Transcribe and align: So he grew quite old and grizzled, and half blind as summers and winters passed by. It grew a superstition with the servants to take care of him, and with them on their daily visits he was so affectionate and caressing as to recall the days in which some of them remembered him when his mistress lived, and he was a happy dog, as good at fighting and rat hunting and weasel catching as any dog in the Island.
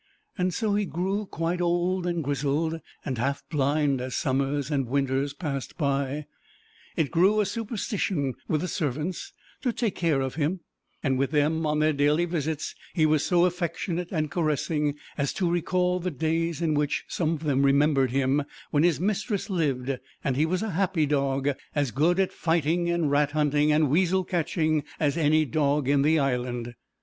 So 0.49 0.73
he 0.73 0.85
grew 0.85 1.27
quite 1.27 1.61
old 1.61 2.07
and 2.07 2.23
grizzled, 2.23 2.81
and 3.05 3.19
half 3.19 3.47
blind 3.51 4.01
as 4.01 4.15
summers 4.15 4.71
and 4.71 4.87
winters 4.87 5.35
passed 5.35 5.77
by. 5.77 6.25
It 6.95 7.11
grew 7.11 7.39
a 7.39 7.45
superstition 7.45 8.33
with 8.47 8.61
the 8.61 8.67
servants 8.67 9.31
to 9.61 9.71
take 9.71 9.93
care 9.93 10.19
of 10.21 10.33
him, 10.33 10.61
and 11.03 11.19
with 11.19 11.29
them 11.29 11.67
on 11.67 11.77
their 11.77 11.93
daily 11.93 12.25
visits 12.25 12.73
he 12.95 13.05
was 13.05 13.23
so 13.23 13.45
affectionate 13.45 14.07
and 14.11 14.31
caressing 14.31 14.95
as 15.19 15.33
to 15.33 15.47
recall 15.51 15.99
the 15.99 16.09
days 16.09 16.63
in 16.63 16.73
which 16.73 17.05
some 17.07 17.33
of 17.35 17.43
them 17.43 17.61
remembered 17.61 18.09
him 18.09 18.41
when 18.71 18.81
his 18.81 18.99
mistress 18.99 19.51
lived, 19.51 19.99
and 20.23 20.35
he 20.35 20.47
was 20.47 20.63
a 20.63 20.71
happy 20.71 21.05
dog, 21.05 21.51
as 21.75 21.91
good 21.91 22.19
at 22.19 22.33
fighting 22.33 22.89
and 22.89 23.11
rat 23.11 23.33
hunting 23.33 23.71
and 23.71 23.91
weasel 23.91 24.23
catching 24.23 24.83
as 24.99 25.15
any 25.15 25.45
dog 25.45 25.87
in 25.87 26.01
the 26.01 26.17
Island. 26.17 26.73